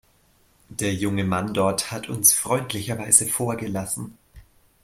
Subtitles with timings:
[0.69, 4.17] Der junge Mann dort hat uns freundlicherweise vorgelassen.